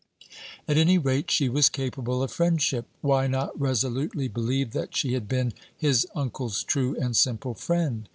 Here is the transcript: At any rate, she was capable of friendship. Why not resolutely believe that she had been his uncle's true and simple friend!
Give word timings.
At 0.67 0.77
any 0.79 0.97
rate, 0.97 1.29
she 1.29 1.47
was 1.47 1.69
capable 1.69 2.23
of 2.23 2.31
friendship. 2.31 2.87
Why 3.01 3.27
not 3.27 3.61
resolutely 3.61 4.27
believe 4.27 4.71
that 4.71 4.95
she 4.95 5.13
had 5.13 5.27
been 5.27 5.53
his 5.77 6.07
uncle's 6.15 6.63
true 6.63 6.97
and 6.99 7.15
simple 7.15 7.53
friend! 7.53 8.09